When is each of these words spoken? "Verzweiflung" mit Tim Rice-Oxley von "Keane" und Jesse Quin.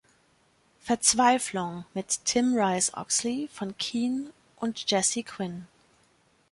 "Verzweiflung" 0.79 1.85
mit 1.93 2.21
Tim 2.25 2.57
Rice-Oxley 2.57 3.47
von 3.53 3.77
"Keane" 3.77 4.33
und 4.59 4.89
Jesse 4.89 5.21
Quin. 5.21 5.67